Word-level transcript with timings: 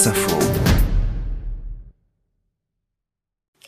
Wasserfall. 0.00 0.69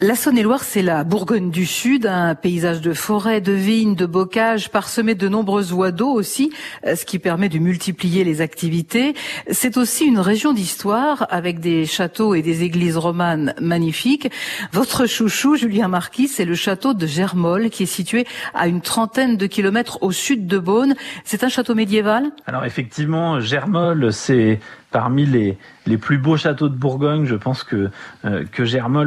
La 0.02 0.16
Saône-et-Loire, 0.16 0.64
c'est 0.64 0.82
la 0.82 1.04
Bourgogne 1.04 1.52
du 1.52 1.64
Sud, 1.64 2.06
un 2.06 2.34
paysage 2.34 2.80
de 2.80 2.92
forêts, 2.92 3.40
de 3.40 3.52
vignes, 3.52 3.94
de 3.94 4.04
bocages, 4.04 4.68
parsemé 4.68 5.14
de 5.14 5.28
nombreux 5.28 5.72
oies 5.72 5.92
d'eau 5.92 6.10
aussi, 6.10 6.52
euh, 6.84 6.96
ce 6.96 7.04
qui 7.04 7.20
permet 7.20 7.48
de 7.48 7.60
multiplier 7.60 8.24
les 8.24 8.40
activités. 8.40 9.14
C'est 9.52 9.76
aussi 9.76 10.04
une 10.04 10.18
région 10.18 10.54
d'histoire 10.54 11.28
avec 11.30 11.60
des 11.60 11.86
châteaux 11.86 12.34
et 12.34 12.42
des 12.42 12.64
églises 12.64 12.96
romanes 12.96 13.54
magnifiques. 13.60 14.28
Votre 14.72 15.06
chouchou, 15.06 15.54
Julien 15.54 15.86
Marquis, 15.86 16.26
c'est 16.26 16.46
le 16.46 16.56
château 16.56 16.94
de 16.94 17.06
Germolles 17.06 17.70
qui 17.70 17.84
est 17.84 17.86
situé 17.86 18.26
à 18.54 18.66
une 18.66 18.80
trentaine 18.80 19.36
de 19.36 19.46
kilomètres 19.46 20.02
au 20.02 20.10
sud 20.10 20.48
de 20.48 20.58
Beaune. 20.58 20.96
C'est 21.24 21.44
un 21.44 21.48
château 21.48 21.76
médiéval? 21.76 22.32
Alors 22.48 22.64
effectivement, 22.64 23.38
Germolles, 23.38 24.12
c'est 24.12 24.58
parmi 24.92 25.26
les, 25.26 25.96
plus 25.96 26.18
beaux 26.18 26.36
châteaux 26.36 26.68
de 26.68 26.76
Bourgogne, 26.76 27.24
je 27.24 27.34
pense 27.34 27.64
que, 27.64 27.90
euh, 28.24 28.44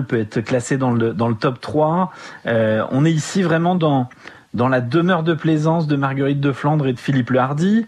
peut 0.07 0.19
être 0.19 0.41
classé 0.41 0.77
dans 0.77 0.84
dans 0.93 1.27
le 1.27 1.35
top 1.35 1.59
3. 1.59 2.11
Euh, 2.45 2.83
on 2.91 3.05
est 3.05 3.11
ici 3.11 3.41
vraiment 3.41 3.75
dans, 3.75 4.09
dans 4.53 4.67
la 4.67 4.81
demeure 4.81 5.23
de 5.23 5.33
plaisance 5.33 5.87
de 5.87 5.95
Marguerite 5.95 6.39
de 6.39 6.51
Flandre 6.51 6.87
et 6.87 6.93
de 6.93 6.99
Philippe 6.99 7.29
le 7.31 7.39
Hardy. 7.39 7.85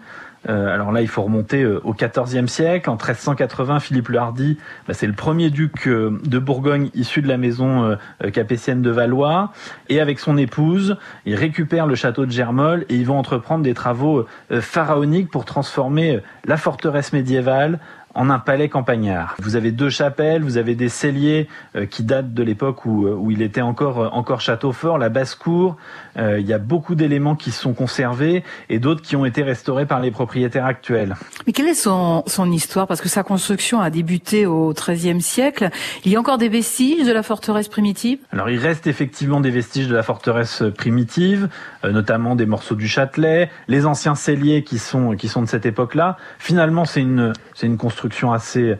Euh, 0.49 0.73
alors 0.73 0.91
là, 0.91 1.01
il 1.01 1.07
faut 1.07 1.23
remonter 1.23 1.63
euh, 1.63 1.81
au 1.83 1.93
XIVe 1.93 2.47
siècle. 2.47 2.89
En 2.89 2.93
1380, 2.93 3.79
Philippe 3.79 4.09
le 4.09 4.19
Hardy, 4.19 4.57
bah, 4.87 4.93
c'est 4.93 5.07
le 5.07 5.13
premier 5.13 5.49
duc 5.49 5.87
euh, 5.87 6.19
de 6.23 6.39
Bourgogne 6.39 6.89
issu 6.93 7.21
de 7.21 7.27
la 7.27 7.37
maison 7.37 7.97
capétienne 8.33 8.81
de 8.81 8.89
Valois. 8.89 9.51
Et 9.89 9.99
avec 9.99 10.19
son 10.19 10.37
épouse, 10.37 10.97
il 11.25 11.35
récupère 11.35 11.87
le 11.87 11.95
château 11.95 12.25
de 12.25 12.31
Germolles 12.31 12.85
et 12.89 12.95
ils 12.95 13.05
vont 13.05 13.17
entreprendre 13.17 13.63
des 13.63 13.73
travaux 13.73 14.25
pharaoniques 14.49 15.29
pour 15.29 15.45
transformer 15.45 16.19
la 16.45 16.57
forteresse 16.57 17.13
médiévale 17.13 17.79
en 18.17 18.31
un 18.31 18.39
palais 18.39 18.67
campagnard. 18.67 19.35
Vous 19.39 19.55
avez 19.55 19.71
deux 19.71 19.91
chapelles, 19.91 20.41
vous 20.41 20.57
avez 20.57 20.73
des 20.73 20.89
celliers 20.89 21.47
euh, 21.75 21.85
qui 21.85 22.03
datent 22.03 22.33
de 22.33 22.41
l'époque 22.41 22.83
où, 22.85 23.05
euh, 23.05 23.13
où 23.13 23.29
il 23.29 23.43
était 23.43 23.61
encore, 23.61 23.99
euh, 23.99 24.07
encore 24.07 24.41
château 24.41 24.71
fort, 24.71 24.97
la 24.97 25.09
basse-cour. 25.09 25.77
il 26.17 26.47
y 26.47 26.53
a 26.53 26.57
beaucoup 26.57 26.95
d'éléments 26.95 27.35
qui 27.35 27.51
sont 27.51 27.73
conservés 27.73 28.43
et 28.69 28.79
d'autres 28.79 29.03
qui 29.03 29.15
ont 29.15 29.23
été 29.23 29.43
restaurés 29.43 29.85
par 29.85 29.99
les 29.99 30.09
propriétaires 30.09 30.65
actuels. 30.65 31.15
Mais 31.45 31.53
quelle 31.53 31.67
est 31.67 31.75
son, 31.75 32.23
son 32.25 32.51
histoire? 32.51 32.87
Parce 32.87 33.01
que 33.01 33.09
sa 33.09 33.21
construction 33.21 33.79
a 33.81 33.91
débuté 33.91 34.47
au 34.47 34.73
XIIIe 34.73 35.21
siècle. 35.21 35.69
Il 36.03 36.11
y 36.11 36.15
a 36.15 36.19
encore 36.19 36.39
des 36.39 36.49
vestiges 36.49 37.05
de 37.05 37.13
la 37.13 37.21
forteresse 37.21 37.67
primitive? 37.67 38.17
Alors 38.31 38.49
il 38.49 38.57
reste 38.57 38.87
effectivement 38.87 39.41
des 39.41 39.51
vestiges 39.51 39.87
de 39.87 39.93
la 39.93 40.01
forteresse 40.01 40.63
primitive, 40.75 41.49
notamment 41.83 42.35
des 42.35 42.47
morceaux 42.47 42.75
du 42.75 42.87
Châtelet, 42.87 43.51
les 43.67 43.85
anciens 43.85 44.15
celliers 44.15 44.63
qui 44.63 44.79
sont, 44.79 45.15
qui 45.15 45.27
sont 45.27 45.43
de 45.43 45.47
cette 45.47 45.67
époque-là. 45.67 46.17
Finalement, 46.39 46.85
c'est 46.85 47.01
une, 47.01 47.33
c'est 47.53 47.67
une 47.67 47.77
construction 47.77 48.06
assez 48.33 48.75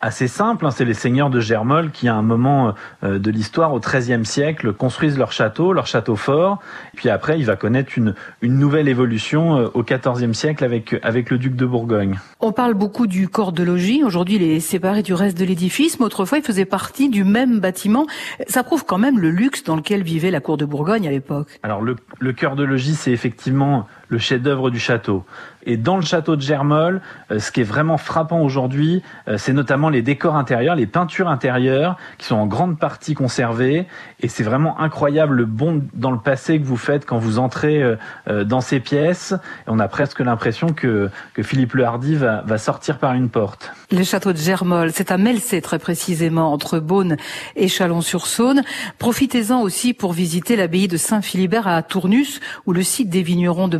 assez 0.00 0.28
simple. 0.28 0.66
Hein. 0.66 0.70
C'est 0.70 0.84
les 0.84 0.94
seigneurs 0.94 1.30
de 1.30 1.40
Germolles 1.40 1.90
qui, 1.90 2.08
à 2.08 2.14
un 2.14 2.22
moment 2.22 2.74
euh, 3.02 3.18
de 3.18 3.30
l'histoire, 3.30 3.72
au 3.72 3.80
XIIIe 3.80 4.24
siècle, 4.24 4.72
construisent 4.72 5.18
leur 5.18 5.32
château, 5.32 5.72
leur 5.72 5.86
château 5.86 6.16
fort. 6.16 6.60
Puis 6.94 7.08
après, 7.08 7.38
il 7.38 7.46
va 7.46 7.56
connaître 7.56 7.92
une, 7.96 8.14
une 8.42 8.58
nouvelle 8.58 8.88
évolution 8.88 9.58
euh, 9.58 9.68
au 9.74 9.82
XIVe 9.82 10.32
siècle 10.32 10.64
avec, 10.64 10.96
avec 11.02 11.30
le 11.30 11.38
duc 11.38 11.56
de 11.56 11.66
Bourgogne. 11.66 12.18
On 12.40 12.52
parle 12.52 12.74
beaucoup 12.74 13.06
du 13.06 13.28
corps 13.28 13.52
de 13.52 13.62
logis. 13.62 14.02
Aujourd'hui, 14.04 14.36
il 14.36 14.42
est 14.42 14.60
séparé 14.60 15.02
du 15.02 15.14
reste 15.14 15.38
de 15.38 15.44
l'édifice, 15.44 15.98
mais 15.98 16.06
autrefois, 16.06 16.38
il 16.38 16.44
faisait 16.44 16.64
partie 16.64 17.08
du 17.08 17.24
même 17.24 17.60
bâtiment. 17.60 18.06
Ça 18.48 18.62
prouve 18.62 18.84
quand 18.84 18.98
même 18.98 19.18
le 19.18 19.30
luxe 19.30 19.64
dans 19.64 19.76
lequel 19.76 20.02
vivait 20.02 20.30
la 20.30 20.40
cour 20.40 20.56
de 20.56 20.64
Bourgogne 20.64 21.06
à 21.06 21.10
l'époque. 21.10 21.60
Alors, 21.62 21.80
le, 21.80 21.96
le 22.18 22.32
cœur 22.32 22.56
de 22.56 22.64
logis, 22.64 22.94
c'est 22.94 23.12
effectivement 23.12 23.86
le 24.08 24.18
chef-d'œuvre 24.18 24.70
du 24.70 24.78
château. 24.78 25.24
Et 25.66 25.76
dans 25.76 25.96
le 25.96 26.02
château 26.02 26.36
de 26.36 26.42
Germolles, 26.42 27.00
euh, 27.30 27.38
ce 27.38 27.50
qui 27.50 27.60
est 27.60 27.64
vraiment 27.64 27.96
frappant 27.96 28.40
aujourd'hui, 28.40 29.02
c'est 29.36 29.52
notamment 29.52 29.88
les 29.88 30.02
décors 30.02 30.36
intérieurs, 30.36 30.74
les 30.76 30.86
peintures 30.86 31.28
intérieures 31.28 31.96
qui 32.18 32.26
sont 32.26 32.36
en 32.36 32.46
grande 32.46 32.78
partie 32.78 33.14
conservées. 33.14 33.86
Et 34.20 34.28
c'est 34.28 34.42
vraiment 34.42 34.80
incroyable 34.80 35.34
le 35.34 35.44
bond 35.44 35.82
dans 35.94 36.10
le 36.10 36.18
passé 36.18 36.58
que 36.58 36.64
vous 36.64 36.76
faites 36.76 37.06
quand 37.06 37.18
vous 37.18 37.38
entrez 37.38 37.82
euh, 37.82 37.96
euh, 38.28 38.44
dans 38.44 38.60
ces 38.60 38.80
pièces. 38.80 39.32
Et 39.32 39.68
on 39.68 39.78
a 39.78 39.88
presque 39.88 40.20
l'impression 40.20 40.68
que, 40.68 41.10
que 41.34 41.42
Philippe 41.42 41.74
le 41.74 41.84
Hardy 41.84 42.14
va, 42.14 42.42
va 42.42 42.58
sortir 42.58 42.98
par 42.98 43.14
une 43.14 43.28
porte. 43.28 43.72
Le 43.90 44.02
château 44.02 44.32
de 44.32 44.38
Germolles, 44.38 44.92
c'est 44.92 45.10
à 45.10 45.18
Melcé 45.18 45.60
très 45.60 45.78
précisément, 45.78 46.52
entre 46.52 46.78
Beaune 46.78 47.16
et 47.56 47.68
Chalon-sur-Saône. 47.68 48.62
Profitez-en 48.98 49.60
aussi 49.60 49.94
pour 49.94 50.12
visiter 50.12 50.56
l'abbaye 50.56 50.88
de 50.88 50.96
Saint-Philibert 50.96 51.68
à 51.68 51.82
Tournus, 51.82 52.40
ou 52.66 52.72
le 52.72 52.82
site 52.82 53.08
des 53.08 53.22
vignerons 53.22 53.68
de 53.68 53.78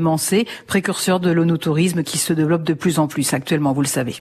Précurseur 0.67 1.21
de 1.21 1.31
l'onotourisme 1.31 2.03
qui 2.03 2.19
se 2.19 2.33
développe 2.33 2.65
de 2.65 2.75
plus 2.75 2.99
en 2.99 3.07
plus 3.07 3.33
actuellement, 3.33 3.73
vous 3.73 3.83
le 3.83 3.87
savez. 3.87 4.13